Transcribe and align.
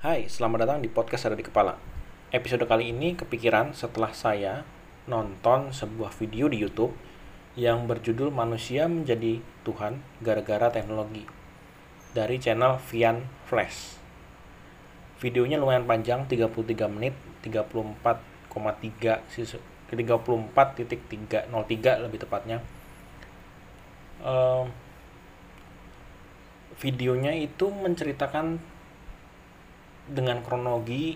Hai, 0.00 0.32
selamat 0.32 0.64
datang 0.64 0.80
di 0.80 0.88
podcast 0.88 1.28
Ada 1.28 1.36
di 1.36 1.44
Kepala. 1.44 1.76
Episode 2.32 2.64
kali 2.64 2.88
ini 2.88 3.12
kepikiran 3.12 3.76
setelah 3.76 4.16
saya 4.16 4.64
nonton 5.04 5.76
sebuah 5.76 6.08
video 6.16 6.48
di 6.48 6.56
YouTube 6.56 6.96
yang 7.52 7.84
berjudul 7.84 8.32
Manusia 8.32 8.88
Menjadi 8.88 9.44
Tuhan 9.60 10.00
Gara-gara 10.24 10.72
Teknologi 10.72 11.28
dari 12.16 12.40
channel 12.40 12.80
Vian 12.80 13.28
Flash. 13.44 14.00
Videonya 15.20 15.60
lumayan 15.60 15.84
panjang, 15.84 16.24
33 16.24 16.48
menit, 16.88 17.12
34,3 17.44 19.20
ke 19.84 19.94
34.303 20.00 21.44
lebih 22.00 22.18
tepatnya. 22.24 22.64
Uh, 24.24 24.64
videonya 26.80 27.36
itu 27.36 27.68
menceritakan 27.68 28.79
dengan 30.10 30.42
kronologi 30.42 31.14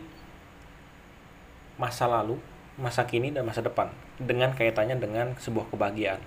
masa 1.75 2.07
lalu, 2.07 2.39
masa 2.79 3.03
kini 3.03 3.35
dan 3.35 3.43
masa 3.43 3.61
depan 3.61 3.91
dengan 4.23 4.55
kaitannya 4.55 4.95
dengan 4.95 5.35
sebuah 5.35 5.67
kebahagiaan. 5.75 6.23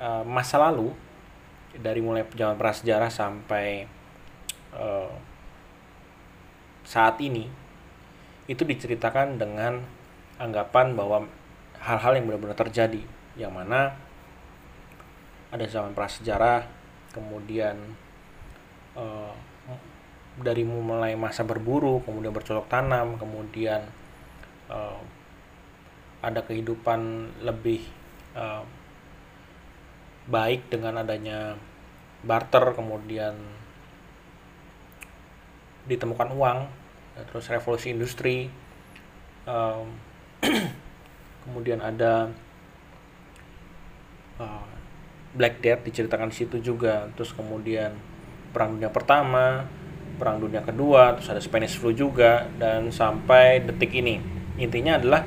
Uh, 0.00 0.24
masa 0.24 0.56
lalu 0.56 0.96
dari 1.76 2.00
mulai 2.00 2.24
zaman 2.32 2.56
prasejarah 2.56 3.12
sampai 3.12 3.84
uh, 4.72 5.12
saat 6.82 7.20
ini 7.20 7.48
itu 8.48 8.64
diceritakan 8.64 9.36
dengan 9.36 9.84
anggapan 10.40 10.96
bahwa 10.96 11.28
hal-hal 11.78 12.18
yang 12.18 12.26
benar-benar 12.26 12.58
terjadi 12.58 13.04
yang 13.38 13.52
mana 13.54 13.94
ada 15.52 15.64
zaman 15.68 15.92
prasejarah 15.92 16.64
kemudian 17.12 17.76
uh, 18.96 19.32
dari 20.40 20.64
mulai 20.64 21.12
masa 21.12 21.44
berburu, 21.44 22.00
kemudian 22.00 22.32
bercocok 22.32 22.64
tanam, 22.72 23.20
kemudian 23.20 23.84
uh, 24.72 25.00
ada 26.24 26.40
kehidupan 26.40 27.32
lebih 27.44 27.84
uh, 28.32 28.64
baik 30.30 30.72
dengan 30.72 31.04
adanya 31.04 31.58
barter, 32.24 32.72
kemudian 32.72 33.34
ditemukan 35.84 36.30
uang, 36.32 36.58
terus 37.28 37.50
revolusi 37.50 37.92
industri, 37.92 38.48
uh, 39.44 39.84
kemudian 41.44 41.82
ada 41.82 42.30
uh, 44.38 44.72
Black 45.34 45.60
Death 45.60 45.84
diceritakan 45.84 46.30
di 46.30 46.36
situ 46.38 46.56
juga, 46.62 47.10
terus 47.18 47.34
kemudian 47.34 47.98
Perang 48.54 48.78
Dunia 48.78 48.92
Pertama, 48.94 49.66
Perang 50.16 50.40
Dunia 50.40 50.62
Kedua, 50.62 51.16
terus 51.16 51.28
ada 51.32 51.42
Spanish 51.42 51.76
Flu 51.76 51.92
juga, 51.94 52.48
dan 52.56 52.88
sampai 52.92 53.64
detik 53.64 53.92
ini. 53.96 54.20
Intinya 54.60 55.00
adalah 55.00 55.24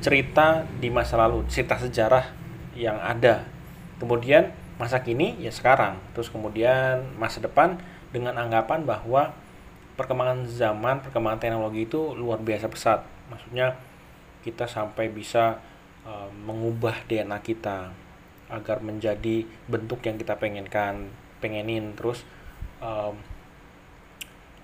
cerita 0.00 0.64
di 0.78 0.92
masa 0.92 1.16
lalu, 1.16 1.48
cerita 1.48 1.80
sejarah 1.80 2.30
yang 2.76 3.00
ada. 3.00 3.48
Kemudian 3.96 4.52
masa 4.76 5.00
kini 5.00 5.40
ya 5.40 5.48
sekarang, 5.48 5.96
terus 6.12 6.28
kemudian 6.28 7.16
masa 7.16 7.40
depan 7.40 7.80
dengan 8.12 8.36
anggapan 8.36 8.84
bahwa 8.84 9.32
perkembangan 9.96 10.44
zaman, 10.44 11.00
perkembangan 11.00 11.40
teknologi 11.40 11.88
itu 11.88 12.12
luar 12.12 12.38
biasa 12.44 12.68
pesat. 12.68 13.00
Maksudnya 13.32 13.80
kita 14.44 14.68
sampai 14.68 15.08
bisa 15.08 15.58
uh, 16.04 16.28
mengubah 16.44 17.08
DNA 17.08 17.40
kita 17.40 17.90
agar 18.46 18.78
menjadi 18.78 19.42
bentuk 19.66 20.04
yang 20.06 20.20
kita 20.20 20.38
pengenkan, 20.38 21.10
pengenin 21.42 21.96
terus 21.98 22.22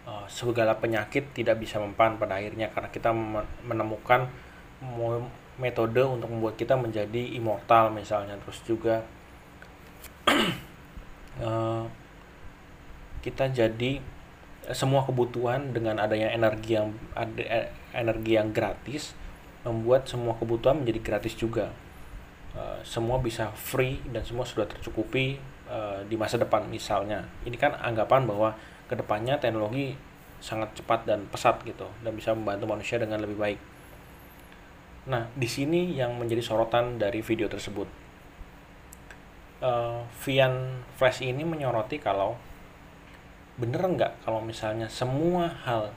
uh, 0.06 0.26
segala 0.26 0.78
penyakit 0.78 1.30
tidak 1.34 1.62
bisa 1.62 1.78
mempan 1.78 2.18
pada 2.18 2.38
akhirnya 2.38 2.70
karena 2.74 2.90
kita 2.90 3.10
menemukan 3.62 4.26
metode 5.62 6.02
untuk 6.02 6.26
membuat 6.26 6.58
kita 6.58 6.74
menjadi 6.74 7.38
immortal 7.38 7.94
misalnya. 7.94 8.34
Terus 8.42 8.58
juga 8.66 9.06
uh, 11.42 11.86
kita 13.24 13.50
jadi 13.50 14.02
semua 14.70 15.02
kebutuhan 15.02 15.74
dengan 15.74 15.98
adanya 15.98 16.30
energi 16.30 16.78
yang 16.78 16.94
ada 17.18 17.74
energi 17.90 18.38
yang 18.38 18.54
gratis 18.54 19.10
membuat 19.66 20.06
semua 20.06 20.38
kebutuhan 20.38 20.82
menjadi 20.82 21.00
gratis 21.02 21.34
juga. 21.34 21.70
Semua 22.86 23.18
bisa 23.18 23.50
free 23.58 23.98
dan 24.12 24.22
semua 24.22 24.46
sudah 24.46 24.70
tercukupi 24.70 25.34
di 26.06 26.16
masa 26.18 26.38
depan 26.38 26.66
misalnya. 26.70 27.26
Ini 27.42 27.56
kan 27.58 27.74
anggapan 27.74 28.22
bahwa 28.22 28.54
ke 28.86 28.94
depannya 28.98 29.38
teknologi 29.38 29.94
sangat 30.42 30.74
cepat 30.74 31.06
dan 31.06 31.30
pesat 31.30 31.62
gitu 31.62 31.86
dan 32.02 32.12
bisa 32.18 32.34
membantu 32.34 32.66
manusia 32.66 32.98
dengan 32.98 33.22
lebih 33.22 33.38
baik. 33.38 33.60
Nah, 35.06 35.30
di 35.34 35.46
sini 35.46 35.94
yang 35.94 36.18
menjadi 36.18 36.42
sorotan 36.42 36.98
dari 36.98 37.22
video 37.22 37.46
tersebut. 37.46 37.86
Uh, 39.62 40.02
Vian 40.26 40.82
Flash 40.98 41.22
ini 41.22 41.46
menyoroti 41.46 42.02
kalau 42.02 42.34
bener 43.54 43.78
nggak 43.78 44.26
kalau 44.26 44.42
misalnya 44.42 44.90
semua 44.90 45.46
hal 45.62 45.94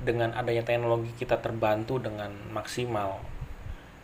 dengan 0.00 0.32
adanya 0.32 0.64
teknologi 0.64 1.12
kita 1.20 1.36
terbantu 1.44 2.00
dengan 2.00 2.32
maksimal 2.48 3.20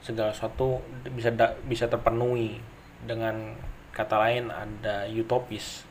segala 0.05 0.37
sesuatu 0.37 0.85
bisa 1.17 1.33
bisa 1.65 1.89
terpenuhi 1.89 2.61
dengan 3.09 3.57
kata 3.95 4.17
lain 4.19 4.51
ada 4.51 5.09
utopis 5.09 5.87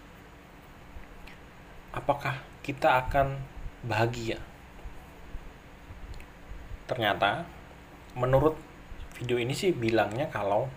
apakah 1.92 2.40
kita 2.64 3.08
akan 3.08 3.40
bahagia? 3.84 4.40
Ternyata 6.88 7.48
menurut 8.16 8.60
video 9.16 9.40
ini 9.40 9.56
sih 9.56 9.72
bilangnya 9.72 10.28
kalau 10.28 10.68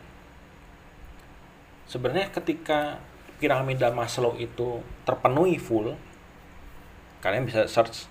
sebenarnya 1.91 2.31
ketika 2.31 3.03
piramida 3.39 3.91
Maslow 3.91 4.39
itu 4.39 4.81
terpenuhi 5.03 5.59
full 5.59 5.99
kalian 7.19 7.49
bisa 7.49 7.67
search 7.67 8.07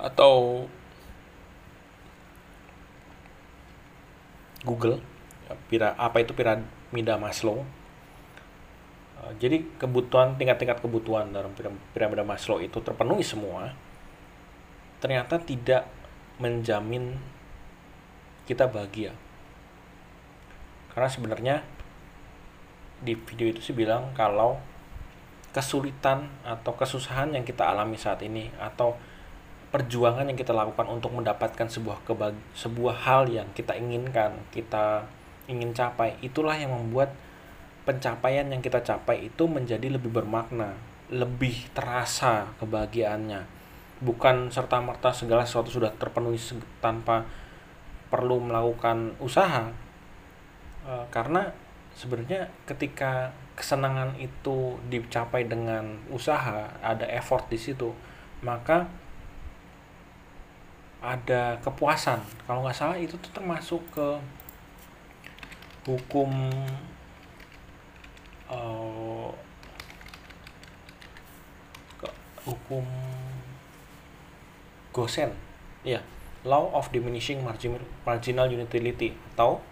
atau 0.00 0.64
Google 4.62 5.02
apa 5.98 6.16
itu 6.22 6.32
piramida 6.32 7.18
Maslow 7.18 7.66
jadi 9.38 9.62
kebutuhan 9.78 10.34
tingkat-tingkat 10.34 10.82
kebutuhan 10.82 11.30
dalam 11.30 11.54
piramida 11.94 12.26
Maslow 12.26 12.58
itu 12.58 12.82
terpenuhi 12.82 13.22
semua, 13.22 13.70
ternyata 14.98 15.38
tidak 15.38 15.86
menjamin 16.42 17.14
kita 18.50 18.66
bahagia. 18.66 19.14
Karena 20.90 21.08
sebenarnya 21.08 21.56
di 23.02 23.14
video 23.14 23.50
itu 23.50 23.62
sih 23.62 23.74
bilang 23.74 24.10
kalau 24.14 24.58
kesulitan 25.54 26.32
atau 26.42 26.74
kesusahan 26.74 27.34
yang 27.36 27.46
kita 27.46 27.62
alami 27.62 27.94
saat 28.00 28.24
ini 28.24 28.50
atau 28.58 28.96
perjuangan 29.72 30.28
yang 30.28 30.36
kita 30.36 30.52
lakukan 30.52 30.84
untuk 30.90 31.14
mendapatkan 31.16 31.64
sebuah 31.64 32.04
sebuah 32.52 32.96
hal 33.08 33.30
yang 33.30 33.48
kita 33.56 33.72
inginkan, 33.78 34.36
kita 34.52 35.08
ingin 35.48 35.72
capai, 35.72 36.18
itulah 36.20 36.56
yang 36.56 36.72
membuat 36.72 37.12
pencapaian 37.82 38.46
yang 38.46 38.62
kita 38.62 38.82
capai 38.82 39.26
itu 39.26 39.50
menjadi 39.50 39.90
lebih 39.90 40.10
bermakna, 40.14 40.78
lebih 41.10 41.66
terasa 41.74 42.54
kebahagiaannya. 42.62 43.42
Bukan 44.02 44.50
serta-merta 44.50 45.14
segala 45.14 45.46
sesuatu 45.46 45.70
sudah 45.70 45.90
terpenuhi 45.94 46.38
tanpa 46.82 47.26
perlu 48.10 48.42
melakukan 48.42 49.14
usaha. 49.22 49.70
E, 50.82 50.92
karena 51.10 51.50
sebenarnya 51.94 52.50
ketika 52.66 53.30
kesenangan 53.54 54.14
itu 54.18 54.78
dicapai 54.90 55.46
dengan 55.46 56.02
usaha, 56.10 56.70
ada 56.82 57.06
effort 57.10 57.46
di 57.50 57.58
situ, 57.58 57.94
maka 58.42 58.90
ada 61.02 61.58
kepuasan. 61.58 62.22
Kalau 62.46 62.62
nggak 62.62 62.78
salah 62.78 62.98
itu 62.98 63.18
tuh 63.18 63.32
termasuk 63.34 63.82
ke 63.90 64.08
hukum 65.82 66.30
uh, 68.52 69.32
hukum 72.44 72.84
Gosen. 74.92 75.32
Ya 75.82 76.04
law 76.44 76.70
of 76.74 76.90
diminishing 76.90 77.40
margin, 77.42 77.80
marginal 78.04 78.50
utility. 78.50 79.16
Atau 79.34 79.64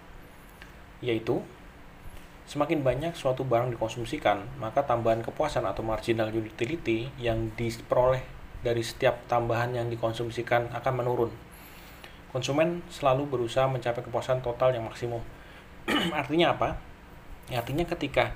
yaitu 1.04 1.44
semakin 2.44 2.82
banyak 2.82 3.16
suatu 3.16 3.46
barang 3.46 3.72
dikonsumsikan 3.72 4.42
maka 4.60 4.84
tambahan 4.84 5.24
kepuasan 5.24 5.64
atau 5.64 5.80
marginal 5.80 6.28
utility 6.28 7.08
yang 7.16 7.48
diperoleh 7.56 8.20
dari 8.60 8.84
setiap 8.84 9.24
tambahan 9.30 9.72
yang 9.72 9.88
dikonsumsikan 9.88 10.68
akan 10.76 10.94
menurun. 11.00 11.30
Konsumen 12.30 12.84
selalu 12.92 13.26
berusaha 13.26 13.66
mencapai 13.66 14.04
kepuasan 14.06 14.44
total 14.44 14.76
yang 14.76 14.86
maksimum. 14.86 15.24
Artinya 16.20 16.54
apa? 16.54 16.78
Artinya 17.50 17.82
ketika 17.88 18.30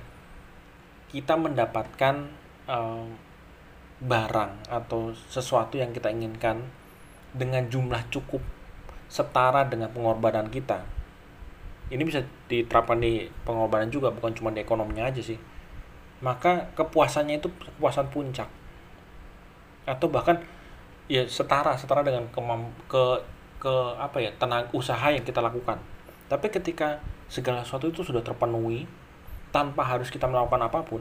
kita 1.15 1.39
mendapatkan 1.39 2.27
uh, 2.67 3.07
barang 4.03 4.67
atau 4.67 5.15
sesuatu 5.31 5.79
yang 5.79 5.95
kita 5.95 6.11
inginkan 6.11 6.59
dengan 7.31 7.63
jumlah 7.71 8.03
cukup 8.11 8.43
setara 9.07 9.63
dengan 9.63 9.95
pengorbanan 9.95 10.51
kita. 10.51 10.83
Ini 11.87 12.03
bisa 12.03 12.19
diterapkan 12.51 12.99
di 12.99 13.31
pengorbanan 13.47 13.87
juga 13.87 14.11
bukan 14.11 14.35
cuma 14.35 14.51
di 14.51 14.59
ekonominya 14.59 15.07
aja 15.07 15.23
sih. 15.23 15.39
Maka 16.19 16.67
kepuasannya 16.75 17.39
itu 17.39 17.47
kepuasan 17.47 18.11
puncak. 18.11 18.51
Atau 19.87 20.11
bahkan 20.11 20.43
ya 21.07 21.23
setara 21.31 21.79
setara 21.79 22.03
dengan 22.03 22.27
kemam, 22.35 22.67
ke 22.91 23.23
ke 23.63 23.71
apa 23.95 24.19
ya 24.19 24.35
tenaga 24.35 24.67
usaha 24.75 25.07
yang 25.15 25.23
kita 25.23 25.39
lakukan. 25.39 25.79
Tapi 26.27 26.51
ketika 26.51 26.99
segala 27.31 27.63
sesuatu 27.63 27.87
itu 27.87 28.03
sudah 28.03 28.19
terpenuhi 28.19 28.83
tanpa 29.55 29.87
harus 29.87 30.11
kita 30.11 30.27
melakukan 30.27 30.59
apa 30.67 30.83
pun 30.83 30.99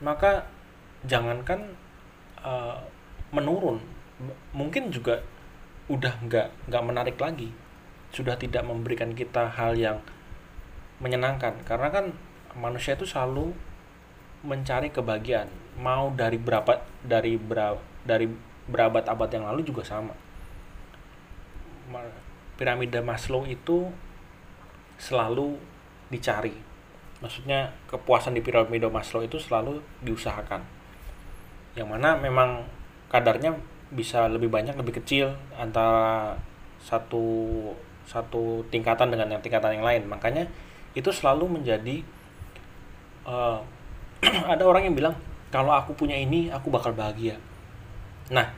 maka 0.00 0.48
jangankan 1.04 1.76
uh, 2.40 2.80
menurun. 3.32 3.80
Mungkin 4.52 4.92
juga 4.92 5.20
udah 5.88 6.12
nggak 6.24 6.68
nggak 6.68 6.84
menarik 6.84 7.16
lagi. 7.20 7.52
Sudah 8.10 8.34
tidak 8.36 8.64
memberikan 8.66 9.12
kita 9.12 9.48
hal 9.52 9.76
yang 9.76 10.00
menyenangkan. 10.98 11.60
Karena 11.64 11.88
kan 11.92 12.12
manusia 12.56 12.96
itu 12.96 13.06
selalu 13.06 13.52
mencari 14.44 14.88
kebahagiaan. 14.88 15.48
Mau 15.80 16.12
dari 16.16 16.40
berapa 16.40 16.80
dari 17.04 17.36
berapa 17.36 17.80
dari 18.04 18.26
berabad-abad 18.68 19.30
yang 19.30 19.44
lalu 19.48 19.60
juga 19.64 19.84
sama. 19.84 20.16
Piramida 22.56 23.00
Maslow 23.00 23.48
itu 23.48 23.88
selalu 25.00 25.56
dicari 26.12 26.69
maksudnya 27.20 27.72
kepuasan 27.86 28.32
di 28.32 28.40
piramida 28.40 28.88
Maslow 28.88 29.24
itu 29.24 29.36
selalu 29.36 29.80
diusahakan. 30.04 30.64
Yang 31.76 31.88
mana 31.88 32.16
memang 32.16 32.64
kadarnya 33.12 33.56
bisa 33.92 34.26
lebih 34.26 34.48
banyak 34.48 34.74
lebih 34.74 35.02
kecil 35.02 35.36
antara 35.54 36.34
satu 36.80 37.22
satu 38.08 38.64
tingkatan 38.72 39.12
dengan 39.12 39.36
yang 39.38 39.42
tingkatan 39.44 39.78
yang 39.78 39.86
lain. 39.86 40.02
Makanya 40.08 40.48
itu 40.96 41.12
selalu 41.14 41.60
menjadi 41.60 42.02
uh, 43.28 43.60
ada 44.52 44.64
orang 44.66 44.90
yang 44.90 44.96
bilang 44.96 45.14
kalau 45.52 45.76
aku 45.76 45.94
punya 45.94 46.16
ini 46.16 46.48
aku 46.50 46.72
bakal 46.72 46.96
bahagia. 46.96 47.36
Nah 48.32 48.48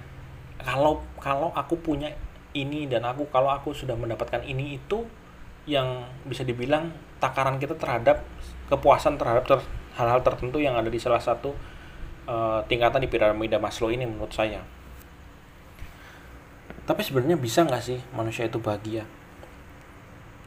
kalau 0.63 1.03
kalau 1.19 1.51
aku 1.53 1.75
punya 1.77 2.15
ini 2.53 2.87
dan 2.87 3.03
aku 3.03 3.27
kalau 3.33 3.51
aku 3.51 3.75
sudah 3.75 3.97
mendapatkan 3.97 4.45
ini 4.45 4.79
itu 4.79 5.05
yang 5.67 6.03
bisa 6.27 6.43
dibilang 6.43 6.91
takaran 7.23 7.63
kita 7.63 7.79
terhadap 7.79 8.27
kepuasan 8.67 9.21
terhadap 9.21 9.45
ter, 9.47 9.59
hal-hal 10.01 10.25
tertentu 10.25 10.59
yang 10.59 10.75
ada 10.75 10.89
di 10.89 10.99
salah 10.99 11.21
satu 11.21 11.55
uh, 12.27 12.65
tingkatan 12.67 13.05
di 13.05 13.09
piramida 13.13 13.61
Maslow 13.61 13.93
ini 13.93 14.09
menurut 14.09 14.33
saya. 14.33 14.65
Tapi 16.83 17.01
sebenarnya 17.07 17.39
bisa 17.39 17.63
nggak 17.63 17.83
sih 17.85 17.99
manusia 18.11 18.49
itu 18.49 18.59
bahagia? 18.59 19.07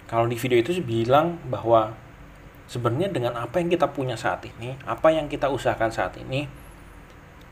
Kalau 0.05 0.27
di 0.27 0.35
video 0.35 0.59
itu 0.59 0.75
bilang 0.83 1.39
bahwa 1.47 1.95
sebenarnya 2.67 3.13
dengan 3.13 3.39
apa 3.39 3.61
yang 3.61 3.69
kita 3.71 3.93
punya 3.93 4.17
saat 4.17 4.41
ini 4.45 4.73
apa 4.89 5.13
yang 5.13 5.29
kita 5.29 5.53
usahakan 5.53 5.93
saat 5.93 6.17
ini 6.17 6.49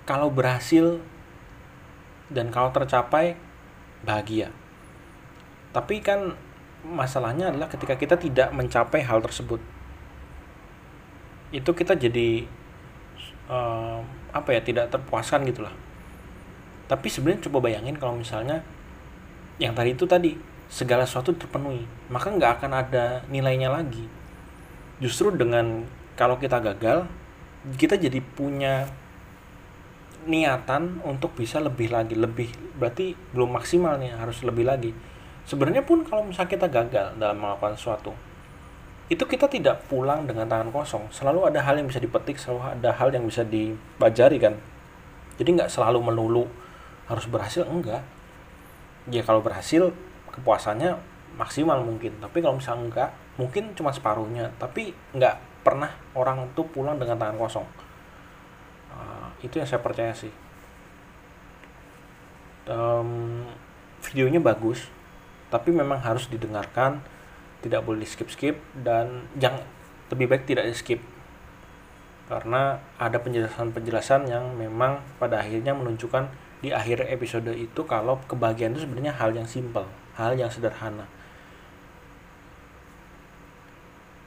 kalau 0.09 0.33
berhasil 0.33 0.99
dan 2.27 2.51
kalau 2.51 2.73
tercapai 2.75 3.39
bahagia. 4.03 4.51
Tapi 5.71 6.03
kan 6.03 6.35
masalahnya 6.83 7.49
adalah 7.49 7.71
ketika 7.71 7.95
kita 7.95 8.19
tidak 8.19 8.51
mencapai 8.51 9.01
hal 9.01 9.23
tersebut. 9.23 9.63
Itu 11.55 11.71
kita 11.71 11.95
jadi 11.95 12.43
uh, 13.47 14.03
apa 14.35 14.49
ya 14.51 14.61
tidak 14.61 14.91
terpuaskan 14.91 15.47
gitulah. 15.47 15.73
Tapi 16.91 17.07
sebenarnya 17.07 17.47
coba 17.47 17.71
bayangin 17.71 17.95
kalau 17.95 18.19
misalnya 18.19 18.61
yang 19.57 19.71
tadi 19.71 19.95
itu 19.95 20.03
tadi 20.03 20.35
segala 20.67 21.05
sesuatu 21.05 21.37
terpenuhi 21.37 21.85
maka 22.09 22.33
nggak 22.33 22.59
akan 22.59 22.71
ada 22.75 23.05
nilainya 23.31 23.71
lagi. 23.71 24.03
Justru 24.99 25.31
dengan 25.31 25.87
kalau 26.19 26.35
kita 26.37 26.59
gagal 26.59 27.07
kita 27.79 27.95
jadi 27.95 28.19
punya 28.19 28.91
niatan 30.27 31.03
untuk 31.03 31.35
bisa 31.35 31.59
lebih 31.59 31.91
lagi 31.91 32.15
lebih 32.15 32.47
berarti 32.79 33.15
belum 33.35 33.59
maksimal 33.59 33.99
nih 33.99 34.15
harus 34.15 34.39
lebih 34.43 34.63
lagi 34.67 34.91
sebenarnya 35.43 35.83
pun 35.83 36.03
kalau 36.07 36.23
misalnya 36.27 36.51
kita 36.51 36.67
gagal 36.71 37.07
dalam 37.19 37.37
melakukan 37.39 37.75
sesuatu 37.75 38.13
itu 39.11 39.23
kita 39.27 39.51
tidak 39.51 39.83
pulang 39.91 40.23
dengan 40.23 40.47
tangan 40.47 40.71
kosong. 40.71 41.11
Selalu 41.11 41.51
ada 41.51 41.59
hal 41.61 41.75
yang 41.75 41.85
bisa 41.91 41.99
dipetik 41.99 42.39
selalu 42.39 42.79
ada 42.79 42.89
hal 42.95 43.11
yang 43.11 43.27
bisa 43.27 43.43
dipelajari 43.43 44.37
kan? 44.39 44.55
Jadi 45.35 45.49
nggak 45.59 45.69
selalu 45.69 45.99
melulu 45.99 46.47
harus 47.11 47.27
berhasil? 47.27 47.67
Enggak. 47.67 48.01
Ya 49.11 49.21
kalau 49.27 49.43
berhasil 49.43 49.91
kepuasannya 50.31 50.95
maksimal 51.35 51.83
mungkin. 51.83 52.15
Tapi 52.23 52.39
kalau 52.39 52.57
misalnya 52.57 52.83
enggak 52.87 53.09
mungkin 53.35 53.75
cuma 53.75 53.91
separuhnya. 53.91 54.55
Tapi 54.55 54.95
enggak 55.11 55.37
pernah 55.67 55.91
orang 56.15 56.47
tuh 56.55 56.63
pulang 56.71 56.95
dengan 56.95 57.19
tangan 57.19 57.35
kosong. 57.35 57.67
Uh, 58.95 59.27
itu 59.43 59.59
yang 59.59 59.67
saya 59.67 59.83
percaya 59.83 60.15
sih. 60.15 60.31
Um, 62.63 63.43
videonya 63.99 64.39
bagus 64.39 64.87
tapi 65.53 65.69
memang 65.69 66.01
harus 66.01 66.25
didengarkan 66.33 67.05
tidak 67.61 67.85
boleh 67.85 68.01
di 68.01 68.09
skip 68.09 68.33
skip 68.33 68.57
dan 68.73 69.29
jangan 69.37 69.61
lebih 70.09 70.25
baik 70.33 70.49
tidak 70.49 70.65
di 70.65 70.73
skip 70.73 71.01
karena 72.25 72.81
ada 72.97 73.21
penjelasan-penjelasan 73.21 74.25
yang 74.25 74.57
memang 74.57 75.05
pada 75.21 75.45
akhirnya 75.45 75.77
menunjukkan 75.77 76.25
di 76.63 76.71
akhir 76.71 77.05
episode 77.11 77.51
itu 77.51 77.83
kalau 77.83 78.17
kebahagiaan 78.25 78.71
itu 78.71 78.87
sebenarnya 78.87 79.13
hal 79.19 79.35
yang 79.35 79.43
simpel, 79.43 79.83
hal 80.15 80.31
yang 80.39 80.47
sederhana. 80.47 81.03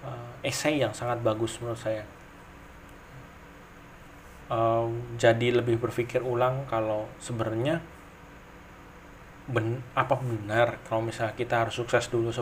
Uh, 0.05 0.31
esai 0.45 0.77
yang 0.77 0.93
sangat 0.93 1.25
bagus 1.25 1.57
menurut 1.65 1.81
saya. 1.81 2.05
Uh, 4.53 4.93
jadi 5.17 5.59
lebih 5.59 5.81
berpikir 5.81 6.21
ulang 6.21 6.69
kalau 6.69 7.09
sebenarnya 7.19 7.81
ben, 9.47 9.83
apa 9.95 10.19
benar 10.19 10.83
kalau 10.87 11.07
misalnya 11.07 11.35
kita 11.39 11.67
harus 11.67 11.79
sukses 11.79 12.11
dulu 12.11 12.35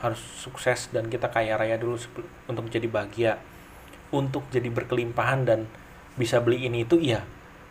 harus 0.00 0.20
sukses 0.20 0.88
dan 0.92 1.08
kita 1.08 1.28
kaya 1.28 1.56
raya 1.56 1.76
dulu 1.76 1.96
untuk 2.48 2.68
jadi 2.68 2.88
bahagia 2.88 3.40
untuk 4.10 4.46
jadi 4.50 4.66
berkelimpahan 4.68 5.46
dan 5.46 5.70
bisa 6.18 6.42
beli 6.42 6.66
ini 6.66 6.84
itu 6.84 6.98
iya. 6.98 7.22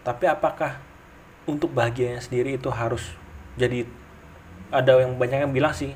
Tapi 0.01 0.25
apakah 0.25 0.80
untuk 1.45 1.75
bahagianya 1.75 2.24
sendiri 2.24 2.56
itu 2.56 2.71
harus 2.71 3.13
jadi 3.59 3.83
ada 4.71 5.04
yang 5.04 5.19
banyak 5.19 5.49
yang 5.49 5.54
bilang 5.54 5.75
sih 5.75 5.92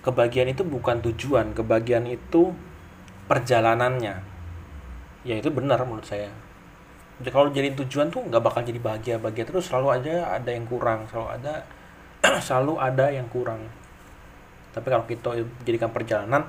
kebahagiaan 0.00 0.56
itu 0.56 0.64
bukan 0.64 1.04
tujuan 1.04 1.52
kebahagiaan 1.52 2.08
itu 2.08 2.56
perjalanannya. 3.28 4.24
Ya 5.22 5.34
itu 5.36 5.52
benar 5.52 5.84
menurut 5.84 6.08
saya. 6.08 6.32
Kalau 7.20 7.52
jadi 7.52 7.76
tujuan 7.76 8.08
tuh 8.08 8.24
nggak 8.24 8.40
bakal 8.40 8.64
jadi 8.64 8.80
bahagia 8.80 9.14
bahagia 9.20 9.44
terus 9.44 9.68
selalu 9.68 10.00
aja 10.00 10.40
ada 10.40 10.48
yang 10.48 10.64
kurang 10.64 11.04
selalu 11.12 11.36
ada 11.36 11.68
selalu 12.38 12.78
ada 12.78 13.10
yang 13.10 13.26
kurang. 13.26 13.66
Tapi 14.70 14.86
kalau 14.86 15.04
kita 15.06 15.34
jadikan 15.66 15.90
perjalanan 15.90 16.46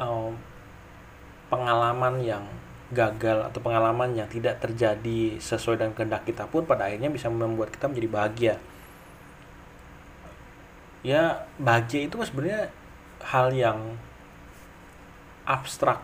um, 0.00 0.32
pengalaman 1.52 2.24
yang 2.24 2.44
gagal 2.92 3.48
atau 3.48 3.60
pengalaman 3.60 4.16
yang 4.16 4.28
tidak 4.28 4.60
terjadi 4.60 5.36
sesuai 5.40 5.80
dengan 5.80 5.92
kehendak 5.96 6.24
kita 6.24 6.48
pun 6.48 6.64
pada 6.64 6.88
akhirnya 6.88 7.12
bisa 7.12 7.28
membuat 7.28 7.72
kita 7.72 7.88
menjadi 7.88 8.08
bahagia. 8.08 8.54
Ya 11.04 11.44
bahagia 11.60 12.08
itu 12.08 12.16
kan 12.16 12.26
sebenarnya 12.28 12.62
hal 13.24 13.52
yang 13.52 14.00
abstrak. 15.44 16.00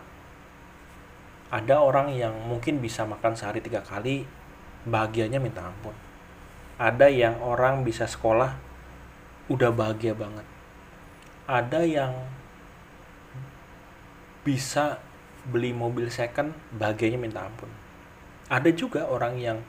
Ada 1.49 1.81
orang 1.81 2.13
yang 2.13 2.37
mungkin 2.45 2.77
bisa 2.77 3.09
makan 3.09 3.33
sehari 3.33 3.57
tiga 3.57 3.81
kali 3.81 4.29
bahagianya 4.85 5.41
minta 5.41 5.65
ampun 5.65 6.08
ada 6.79 7.11
yang 7.11 7.43
orang 7.43 7.83
bisa 7.83 8.07
sekolah 8.07 8.55
udah 9.51 9.69
bahagia 9.75 10.15
banget. 10.15 10.47
Ada 11.43 11.83
yang 11.83 12.15
bisa 14.47 15.03
beli 15.43 15.75
mobil 15.75 16.07
second 16.07 16.55
bahagianya 16.71 17.19
minta 17.19 17.43
ampun. 17.43 17.67
Ada 18.47 18.71
juga 18.71 19.11
orang 19.11 19.35
yang 19.35 19.59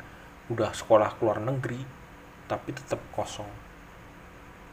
udah 0.55 0.71
sekolah 0.71 1.19
keluar 1.19 1.43
negeri 1.43 1.83
tapi 2.47 2.71
tetap 2.71 3.03
kosong. 3.11 3.51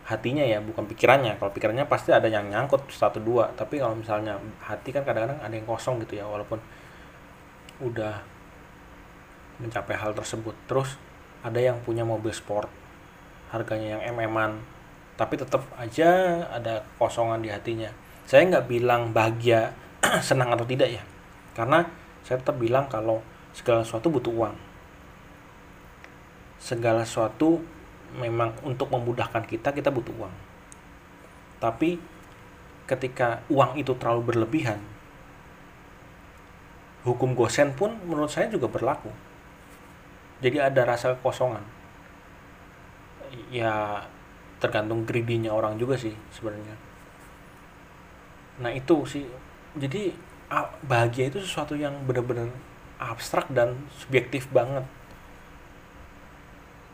Hatinya 0.06 0.46
ya 0.46 0.62
bukan 0.62 0.86
pikirannya. 0.86 1.41
Kalau 1.41 1.51
pikirannya 1.51 1.89
pasti 1.89 2.13
ada 2.13 2.29
yang 2.29 2.48
nyangkut 2.53 2.86
satu 2.94 3.17
dua. 3.17 3.50
Tapi 3.58 3.82
kalau 3.82 3.98
misalnya 3.98 4.38
hati 4.62 4.94
kan 4.94 5.01
kadang-kadang 5.01 5.41
ada 5.41 5.51
yang 5.51 5.67
kosong 5.67 6.00
gitu 6.06 6.22
ya 6.22 6.25
walaupun 6.29 6.62
udah 7.82 8.22
mencapai 9.58 9.98
hal 9.98 10.13
tersebut. 10.13 10.56
Terus 10.70 11.06
ada 11.46 11.60
yang 11.62 11.77
punya 11.86 12.01
mobil 12.01 12.34
sport 12.34 12.70
harganya 13.51 14.00
yang 14.00 14.15
mm 14.17 14.77
tapi 15.17 15.34
tetap 15.34 15.65
aja 15.82 16.46
ada 16.53 16.86
kosongan 17.01 17.41
di 17.41 17.50
hatinya. 17.50 17.89
Saya 18.29 18.46
nggak 18.53 18.70
bilang 18.70 19.17
bahagia 19.17 19.74
senang 20.22 20.53
atau 20.53 20.62
tidak 20.62 20.94
ya. 20.94 21.01
Karena 21.58 21.82
saya 22.22 22.38
tetap 22.38 22.62
bilang 22.62 22.86
kalau 22.86 23.25
segala 23.50 23.82
sesuatu 23.82 24.13
butuh 24.13 24.29
uang. 24.29 24.53
Segala 26.62 27.01
sesuatu 27.01 27.65
memang 28.13 28.53
untuk 28.62 28.94
memudahkan 28.94 29.41
kita 29.50 29.74
kita 29.74 29.89
butuh 29.89 30.13
uang. 30.22 30.36
Tapi 31.58 31.98
ketika 32.86 33.41
uang 33.50 33.82
itu 33.82 33.98
terlalu 33.98 34.22
berlebihan 34.22 34.77
hukum 37.08 37.36
gosen 37.39 37.72
pun 37.72 37.96
menurut 38.03 38.27
saya 38.27 38.51
juga 38.51 38.67
berlaku 38.67 39.08
jadi 40.38 40.70
ada 40.70 40.86
rasa 40.86 41.17
kekosongan. 41.17 41.65
Ya 43.50 44.06
tergantung 44.62 45.06
greedy 45.06 45.41
orang 45.50 45.77
juga 45.77 45.98
sih 45.98 46.13
sebenarnya. 46.34 46.77
Nah 48.62 48.74
itu 48.74 49.06
sih. 49.06 49.25
Jadi 49.77 50.13
bahagia 50.86 51.29
itu 51.29 51.41
sesuatu 51.41 51.77
yang 51.77 51.94
benar-benar 52.06 52.50
abstrak 52.98 53.50
dan 53.53 53.77
subjektif 53.94 54.50
banget. 54.50 54.86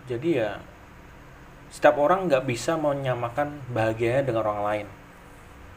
Jadi 0.07 0.43
ya 0.43 0.59
setiap 1.71 1.95
orang 1.99 2.27
nggak 2.27 2.43
bisa 2.43 2.75
menyamakan 2.75 3.63
bahagianya 3.71 4.27
dengan 4.27 4.43
orang 4.43 4.61
lain. 4.67 4.87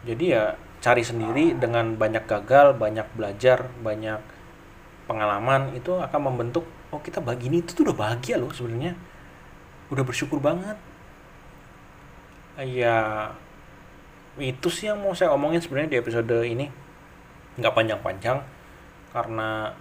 Jadi 0.06 0.24
ya 0.34 0.54
cari 0.82 1.02
sendiri 1.02 1.56
dengan 1.56 1.94
banyak 1.98 2.26
gagal 2.30 2.76
banyak 2.78 3.06
belajar 3.16 3.70
banyak 3.80 4.20
pengalaman 5.06 5.72
itu 5.74 5.94
akan 5.94 6.20
membentuk 6.30 6.66
oh 6.96 7.00
kita 7.04 7.20
begini 7.20 7.60
itu 7.60 7.76
tuh 7.76 7.92
udah 7.92 7.96
bahagia 7.96 8.40
loh 8.40 8.48
sebenarnya. 8.48 8.96
Udah 9.92 10.00
bersyukur 10.00 10.40
banget. 10.40 10.80
Ya 12.56 13.30
itu 14.40 14.68
sih 14.72 14.88
yang 14.88 15.04
mau 15.04 15.12
saya 15.12 15.36
omongin 15.36 15.60
sebenarnya 15.60 15.92
di 15.92 15.98
episode 16.00 16.36
ini. 16.48 16.72
Nggak 17.60 17.76
panjang-panjang 17.76 18.40
karena 19.12 19.76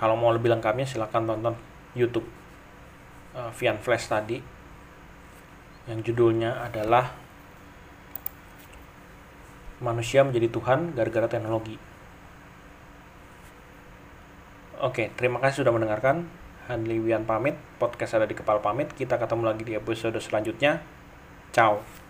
kalau 0.00 0.16
mau 0.16 0.32
lebih 0.32 0.48
lengkapnya 0.48 0.88
silahkan 0.88 1.28
tonton 1.28 1.52
YouTube 1.92 2.24
uh, 3.36 3.52
Vian 3.52 3.76
Flash 3.76 4.08
tadi. 4.08 4.40
Yang 5.84 6.12
judulnya 6.12 6.64
adalah 6.64 7.12
Manusia 9.80 10.24
Menjadi 10.24 10.48
Tuhan 10.48 10.96
Gara-gara 10.96 11.28
Teknologi. 11.28 11.89
Oke, 14.80 15.12
terima 15.12 15.36
kasih 15.44 15.60
sudah 15.60 15.76
mendengarkan. 15.76 16.24
Hanli 16.64 16.96
Wian 17.04 17.28
pamit, 17.28 17.52
podcast 17.76 18.16
ada 18.16 18.24
di 18.24 18.32
kepala 18.32 18.64
pamit. 18.64 18.88
Kita 18.96 19.20
ketemu 19.20 19.42
lagi 19.44 19.62
di 19.68 19.76
episode 19.76 20.16
selanjutnya. 20.16 20.80
Ciao. 21.52 22.09